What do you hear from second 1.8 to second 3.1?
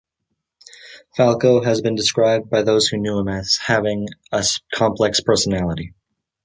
been described by those who